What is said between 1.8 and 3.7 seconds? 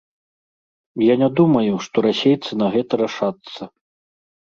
што расейцы на гэта рашацца.